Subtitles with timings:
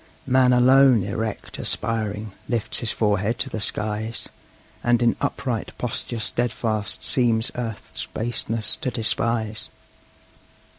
[0.25, 4.27] Man alone, erect, aspiring, lifts his forehead to the skies,
[4.83, 9.69] And in upright posture steadfast seems earth's baseness to despise.